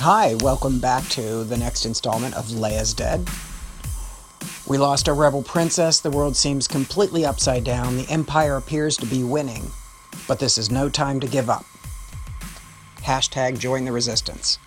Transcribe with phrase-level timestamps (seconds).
[0.00, 3.26] Hi, welcome back to the next installment of Leia's Dead.
[4.68, 9.06] We lost our rebel princess, the world seems completely upside down, the Empire appears to
[9.06, 9.70] be winning,
[10.28, 11.64] but this is no time to give up.
[12.98, 14.58] Hashtag join the resistance.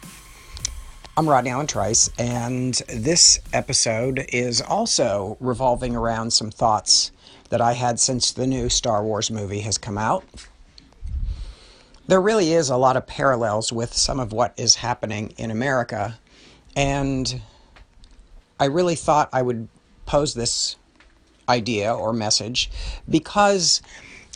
[1.15, 7.11] I'm Rodney Allen Trice, and this episode is also revolving around some thoughts
[7.49, 10.23] that I had since the new Star Wars movie has come out.
[12.09, 16.17] There really is a lot of parallels with some of what is happening in America,
[16.75, 17.39] and
[18.59, 19.67] I really thought I would
[20.07, 20.75] pose this
[21.47, 22.71] idea or message
[23.07, 23.83] because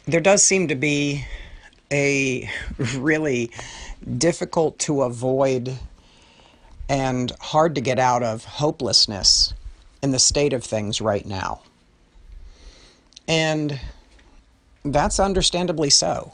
[0.06, 1.26] there does seem to be
[1.92, 2.48] a
[2.98, 3.50] really
[4.20, 5.76] difficult to avoid
[6.88, 9.56] and hard to get out of hopelessness
[10.04, 11.64] in the state of things right now.
[13.28, 13.80] And
[14.86, 16.34] that's understandably so.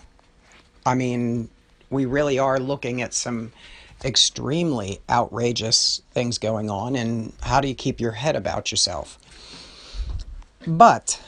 [0.90, 1.50] I mean,
[1.92, 3.52] we really are looking at some
[4.04, 9.20] extremely outrageous things going on, and how do you keep your head about yourself?
[10.66, 11.22] But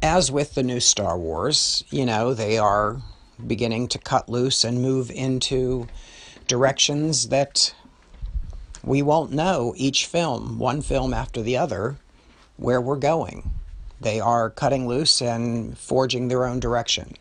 [0.00, 3.02] as with the new Star Wars, you know, they are
[3.44, 5.88] beginning to cut loose and move into
[6.46, 7.74] directions that
[8.84, 11.96] we won't know each film, one film after the other,
[12.56, 13.50] where we're going.
[14.00, 17.16] They are cutting loose and forging their own direction.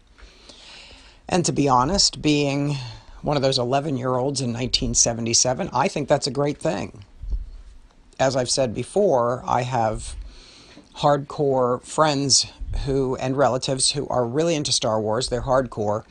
[1.31, 2.75] And to be honest, being
[3.21, 7.05] one of those 11 year olds in 1977, I think that's a great thing.
[8.19, 10.15] As I've said before, I have
[10.97, 12.51] hardcore friends
[12.85, 15.29] who and relatives who are really into Star Wars.
[15.29, 16.03] They're hardcore.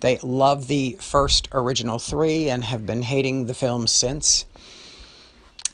[0.00, 4.44] They love the first original three and have been hating the films since.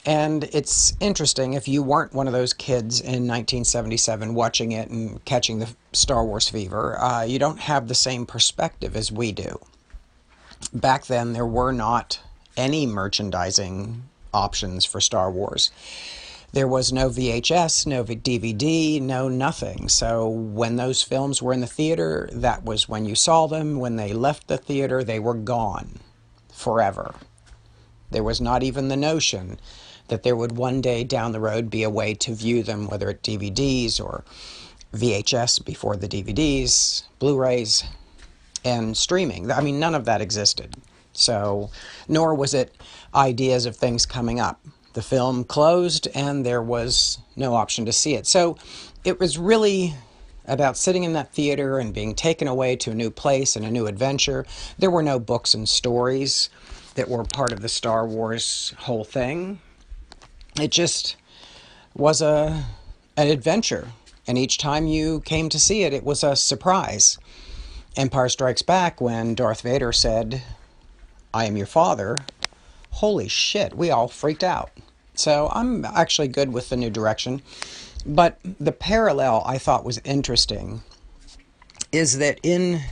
[0.06, 5.24] And it's interesting if you weren't one of those kids in 1977 watching it and
[5.24, 9.58] catching the Star Wars fever, uh, you don't have the same perspective as we do.
[10.74, 12.20] Back then, there were not
[12.56, 15.70] any merchandising options for Star Wars.
[16.52, 19.88] There was no VHS, no DVD, no nothing.
[19.88, 23.80] So when those films were in the theater, that was when you saw them.
[23.80, 25.98] When they left the theater, they were gone
[26.52, 27.14] forever.
[28.10, 29.58] There was not even the notion
[30.08, 33.08] that there would one day down the road be a way to view them, whether
[33.08, 34.24] at DVDs or
[34.94, 37.84] VHS before the DVDs, Blu rays,
[38.64, 39.50] and streaming.
[39.50, 40.76] I mean, none of that existed.
[41.12, 41.70] So,
[42.08, 42.74] nor was it
[43.14, 44.60] ideas of things coming up
[44.94, 48.26] the film closed and there was no option to see it.
[48.26, 48.56] So
[49.04, 49.94] it was really
[50.46, 53.70] about sitting in that theater and being taken away to a new place and a
[53.70, 54.46] new adventure.
[54.78, 56.48] There were no books and stories
[56.94, 59.60] that were part of the Star Wars whole thing.
[60.60, 61.16] It just
[61.94, 62.64] was a
[63.16, 63.90] an adventure,
[64.26, 67.18] and each time you came to see it, it was a surprise.
[67.96, 70.42] Empire Strikes Back when Darth Vader said,
[71.32, 72.18] "I am your father."
[72.90, 74.70] Holy shit, we all freaked out.
[75.14, 77.42] So I'm actually good with the new direction.
[78.06, 80.82] But the parallel I thought was interesting
[81.92, 82.82] is that in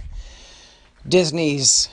[1.07, 1.89] Disney's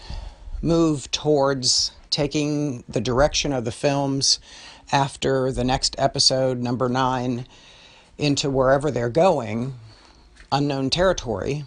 [0.62, 4.40] move towards taking the direction of the films
[4.92, 7.48] after the next episode, number nine,
[8.18, 9.76] into wherever they're going,
[10.52, 11.64] unknown territory,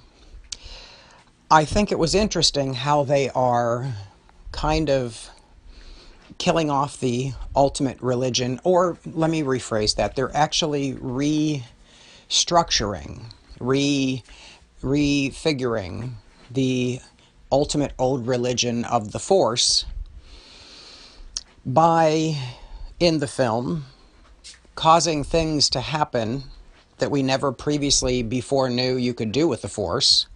[1.50, 3.94] I think it was interesting how they are
[4.52, 5.30] kind of
[6.38, 13.22] killing off the ultimate religion, or let me rephrase that, they're actually restructuring,
[13.60, 14.22] re
[14.82, 16.14] refiguring
[16.50, 17.00] the
[17.52, 19.84] ultimate old religion of the Force
[21.64, 22.36] by,
[22.98, 23.84] in the film,
[24.74, 26.44] causing things to happen
[26.98, 30.26] that we never previously before knew you could do with the Force,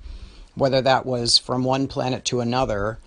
[0.55, 2.99] whether that was from one planet to another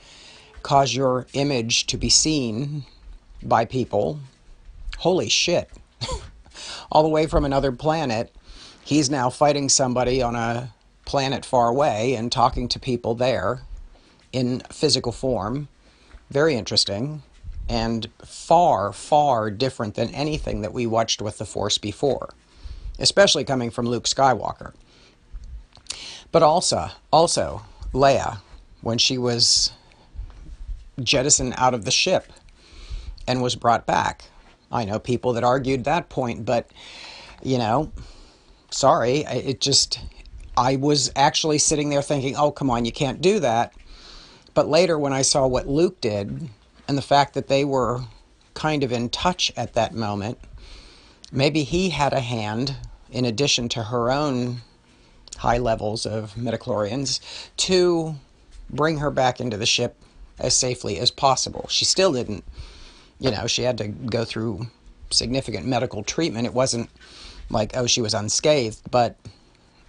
[0.63, 2.83] cause your image to be seen
[3.41, 4.19] by people.
[4.97, 5.69] Holy shit.
[6.91, 8.33] All the way from another planet,
[8.83, 10.73] he's now fighting somebody on a
[11.05, 13.61] planet far away and talking to people there
[14.31, 15.69] in physical form.
[16.29, 17.23] Very interesting
[17.69, 22.33] and far, far different than anything that we watched with the Force before,
[22.97, 24.73] especially coming from Luke Skywalker.
[26.31, 27.61] But also, also,
[27.93, 28.39] Leia,
[28.81, 29.71] when she was
[31.01, 32.31] jettisoned out of the ship
[33.27, 34.25] and was brought back.
[34.71, 36.69] I know people that argued that point, but
[37.41, 37.91] you know,
[38.69, 39.99] sorry, it just
[40.57, 43.73] I was actually sitting there thinking, "Oh, come on, you can't do that."
[44.53, 46.49] But later when I saw what Luke did
[46.89, 48.01] and the fact that they were
[48.55, 50.39] kind of in touch at that moment,
[51.31, 52.77] maybe he had a hand
[53.11, 54.61] in addition to her own
[55.37, 57.19] high levels of midichlorians
[57.57, 58.15] to
[58.71, 59.97] bring her back into the ship
[60.39, 61.67] as safely as possible.
[61.69, 62.43] She still didn't,
[63.19, 64.65] you know, she had to go through
[65.11, 66.47] significant medical treatment.
[66.47, 66.89] It wasn't
[67.51, 69.15] like, oh, she was unscathed, but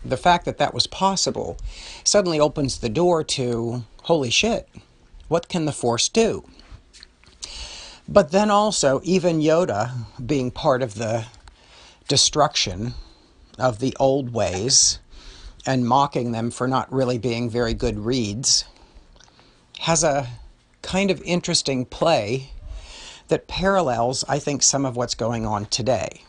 [0.04, 1.56] the fact that that was possible
[2.04, 4.68] suddenly opens the door to holy shit,
[5.28, 6.44] what can the Force do?
[8.12, 9.92] But then also, even Yoda
[10.24, 11.26] being part of the
[12.08, 12.94] destruction
[13.56, 14.98] of the old ways
[15.64, 18.64] and mocking them for not really being very good reads
[19.80, 20.26] has a
[20.82, 22.50] kind of interesting play
[23.28, 26.24] that parallels, I think, some of what's going on today.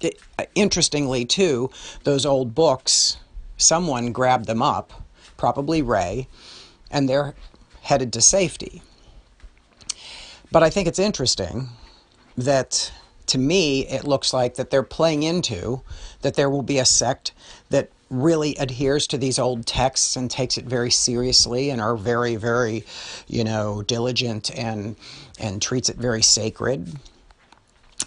[0.00, 1.70] It, uh, interestingly, too,
[2.02, 3.18] those old books,
[3.56, 4.92] someone grabbed them up,
[5.36, 6.26] probably Rey,
[6.90, 7.34] and they're
[7.82, 8.82] headed to safety.
[10.52, 11.68] But I think it's interesting
[12.36, 12.92] that
[13.26, 15.82] to me it looks like that they're playing into
[16.22, 17.32] that there will be a sect
[17.68, 22.34] that really adheres to these old texts and takes it very seriously and are very
[22.34, 22.84] very
[23.28, 24.96] you know diligent and
[25.38, 26.98] and treats it very sacred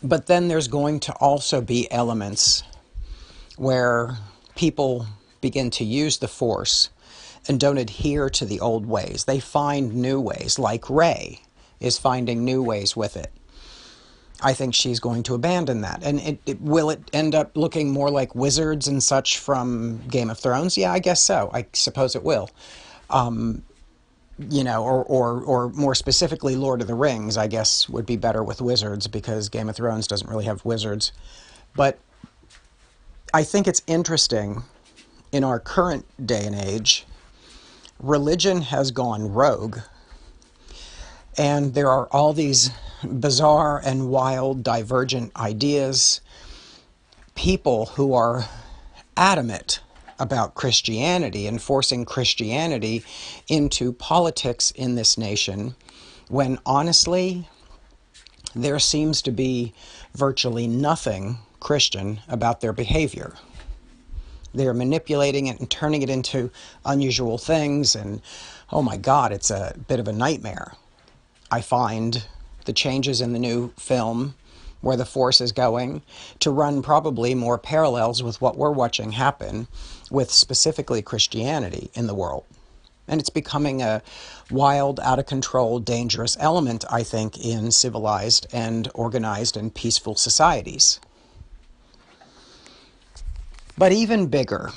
[0.03, 2.63] but then there's going to also be elements
[3.55, 4.17] where
[4.55, 5.05] people
[5.39, 6.89] begin to use the force
[7.47, 9.25] and don't adhere to the old ways.
[9.25, 11.41] They find new ways, like Rey
[11.83, 13.31] is finding new ways with it.
[14.41, 16.03] I think she's going to abandon that.
[16.03, 20.29] And it, it, will it end up looking more like wizards and such from Game
[20.29, 20.77] of Thrones?
[20.77, 21.49] Yeah, I guess so.
[21.53, 22.49] I suppose it will.
[23.09, 23.63] Um,
[24.49, 28.17] you know, or, or, or more specifically, Lord of the Rings, I guess, would be
[28.17, 31.11] better with wizards because Game of Thrones doesn't really have wizards.
[31.75, 31.99] But
[33.33, 34.63] I think it's interesting
[35.31, 37.05] in our current day and age,
[37.99, 39.79] religion has gone rogue.
[41.37, 42.69] And there are all these
[43.03, 46.21] bizarre and wild, divergent ideas.
[47.35, 48.45] People who are
[49.17, 49.79] adamant
[50.19, 53.03] about Christianity and forcing Christianity
[53.47, 55.75] into politics in this nation
[56.29, 57.47] when honestly,
[58.55, 59.73] there seems to be
[60.15, 63.33] virtually nothing Christian about their behavior.
[64.53, 66.51] They're manipulating it and turning it into
[66.85, 68.21] unusual things, and
[68.71, 70.73] oh my God, it's a bit of a nightmare.
[71.53, 72.25] I find
[72.65, 74.33] the changes in the new film
[74.81, 76.01] where the force is going
[76.39, 79.67] to run probably more parallels with what we're watching happen
[80.09, 82.45] with specifically Christianity in the world.
[83.07, 84.01] And it's becoming a
[84.49, 90.99] wild, out of control, dangerous element, I think, in civilized and organized and peaceful societies.
[93.77, 94.71] But even bigger,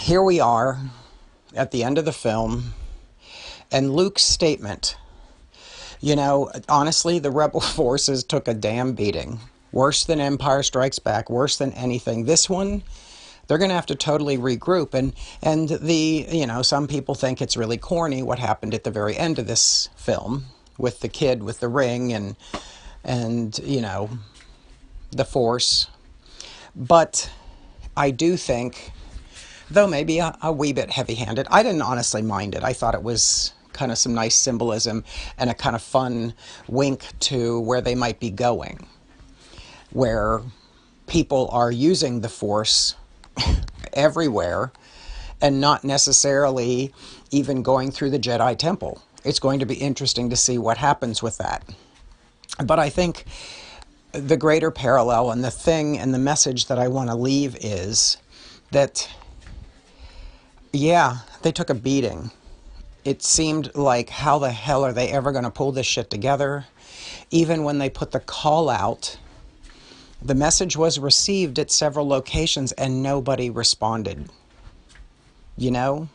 [0.00, 0.78] here we are
[1.56, 2.74] at the end of the film,
[3.72, 4.96] and Luke's statement
[6.04, 9.40] you know, honestly, the rebel forces took a damn beating.
[9.72, 12.26] Worse than Empire Strikes Back, worse than anything.
[12.26, 12.82] This one,
[13.46, 17.40] they're going to have to totally regroup and and the you know some people think
[17.42, 20.44] it's really corny what happened at the very end of this film
[20.78, 22.36] with the kid with the ring and
[23.02, 24.08] and you know
[25.10, 25.88] the force
[26.74, 27.30] but
[27.98, 28.92] i do think
[29.70, 33.02] though maybe a, a wee bit heavy-handed i didn't honestly mind it i thought it
[33.02, 35.04] was kind of some nice symbolism
[35.36, 36.32] and a kind of fun
[36.68, 38.86] wink to where they might be going,
[39.90, 40.40] where
[41.06, 42.94] people are using the Force
[43.92, 44.72] everywhere
[45.40, 46.92] and not necessarily
[47.30, 49.02] even going through the Jedi Temple.
[49.24, 51.64] It's going to be interesting to see what happens with that.
[52.64, 53.24] But I think
[54.12, 58.16] the greater parallel and the thing and the message that I want to leave is
[58.70, 59.10] that,
[60.72, 62.30] yeah, they took a beating
[63.04, 66.66] it seemed like how the hell are they ever going to pull this shit together?
[67.30, 69.18] Even when they put the call out,
[70.22, 74.30] the message was received at several locations and nobody responded.
[75.56, 76.08] You know?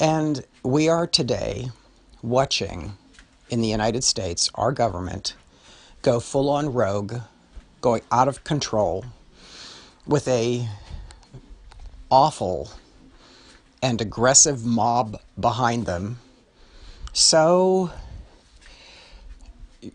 [0.00, 1.68] And we are today
[2.22, 2.96] watching
[3.50, 5.34] in the United States our government
[6.02, 7.16] go full on rogue,
[7.80, 9.04] going out of control
[10.06, 10.66] with a
[12.10, 12.70] awful
[13.82, 16.18] and aggressive mob behind them,
[17.12, 17.90] so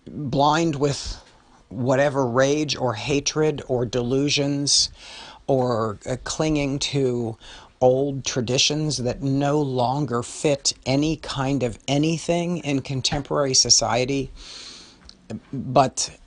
[0.07, 1.21] blind with
[1.69, 4.89] whatever rage or hatred or delusions
[5.47, 7.37] or uh, clinging to
[7.81, 14.31] old traditions that no longer fit any kind of anything in contemporary society.
[15.51, 16.17] But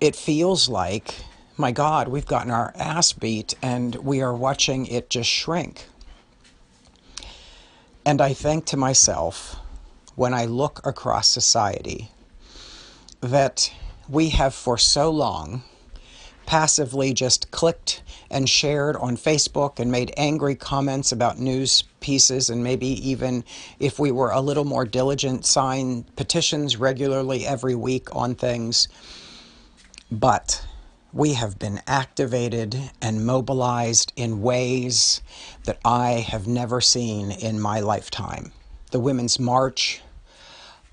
[0.00, 1.14] it feels like,
[1.56, 5.86] my God, we've gotten our ass beat and we are watching it just shrink.
[8.06, 9.56] And I think to myself,
[10.14, 12.10] when I look across society,
[13.20, 13.72] that
[14.08, 15.62] we have for so long
[16.46, 22.62] passively just clicked and shared on Facebook and made angry comments about news pieces, and
[22.62, 23.42] maybe even
[23.80, 28.88] if we were a little more diligent, sign petitions regularly every week on things.
[30.10, 30.66] But
[31.14, 35.22] we have been activated and mobilized in ways
[35.64, 38.50] that I have never seen in my lifetime.
[38.90, 40.02] The Women's March,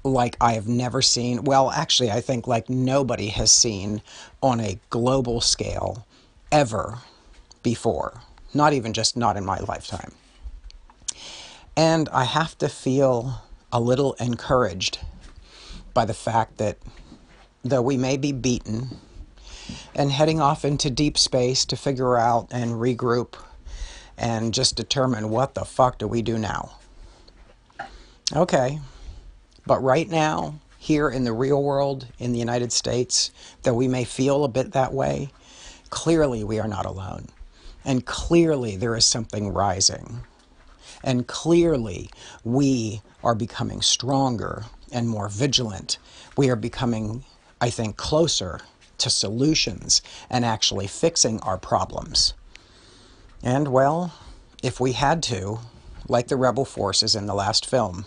[0.03, 4.03] like I have never seen, well, actually, I think like nobody has seen
[4.43, 6.05] on a global scale
[6.51, 6.99] ever
[7.63, 8.21] before,
[8.53, 10.11] not even just not in my lifetime.
[11.75, 14.99] And I have to feel a little encouraged
[15.95, 16.77] by the fact that
[17.63, 18.99] though we may be beaten
[19.95, 23.35] and heading off into deep space to figure out and regroup
[24.17, 26.71] and just determine what the fuck do we do now.
[28.35, 28.79] Okay,
[29.65, 33.31] but right now, here in the real world in the United States,
[33.63, 35.29] though we may feel a bit that way,
[35.89, 37.27] clearly we are not alone.
[37.85, 40.21] And clearly there is something rising.
[41.03, 42.09] And clearly
[42.43, 45.97] we are becoming stronger and more vigilant.
[46.37, 47.23] We are becoming,
[47.59, 48.59] I think, closer
[49.01, 52.33] to solutions and actually fixing our problems.
[53.43, 54.13] And well,
[54.63, 55.59] if we had to,
[56.07, 58.05] like the rebel forces in the last film,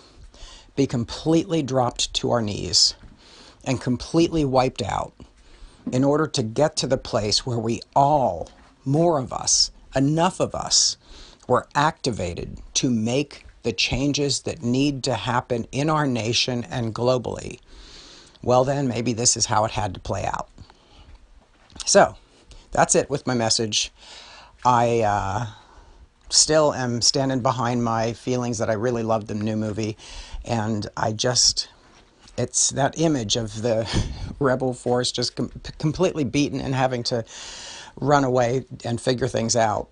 [0.76, 2.94] be completely dropped to our knees
[3.64, 5.12] and completely wiped out
[5.90, 8.48] in order to get to the place where we all,
[8.84, 10.96] more of us, enough of us,
[11.46, 17.58] were activated to make the changes that need to happen in our nation and globally,
[18.42, 20.48] well, then maybe this is how it had to play out.
[21.84, 22.16] So,
[22.72, 23.92] that's it with my message.
[24.64, 25.46] I uh,
[26.28, 29.96] still am standing behind my feelings that I really loved the new movie,
[30.44, 31.68] and I just
[32.36, 33.88] it's that image of the
[34.40, 37.24] rebel force just com- completely beaten and having to
[38.00, 39.88] run away and figure things out.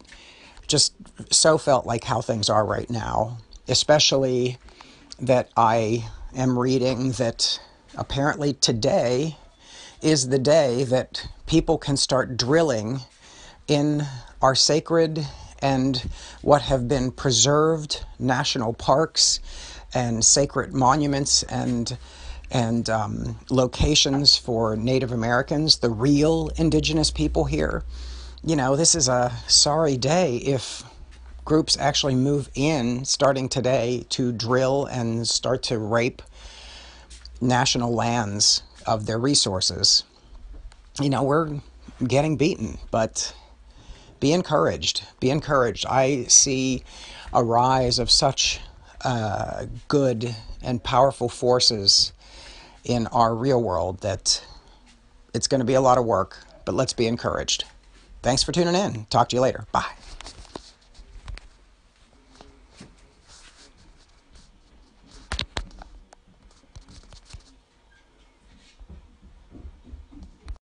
[0.67, 0.95] Just
[1.31, 4.59] so felt like how things are right now, especially
[5.21, 7.61] that I am reading that
[7.97, 9.37] apparently today
[10.03, 13.01] is the day that people can start drilling
[13.69, 14.05] in
[14.43, 15.27] our sacred
[15.61, 16.11] and
[16.43, 19.39] what have been preserved national parks
[19.95, 21.97] and sacred monuments and
[22.51, 27.83] and um, locations for Native Americans, the real indigenous people here.
[28.45, 30.83] You know, this is a sorry day if
[31.47, 36.21] groups actually move in starting today to drill and start to rape
[37.41, 40.05] national lands of their resources.
[41.01, 41.61] You know, we're
[42.07, 43.35] getting beaten, but
[44.21, 45.05] be encouraged.
[45.21, 45.87] Be encouraged.
[45.89, 46.85] I see
[47.33, 48.61] a rise of such
[49.05, 52.13] uh, good and powerful forces
[52.85, 54.45] in our real world that
[55.35, 57.65] it's going to be a lot of work, but let's be encouraged.
[58.23, 59.07] Thanks for tuning in.
[59.07, 59.67] Talk to you later.
[59.73, 59.91] Bye.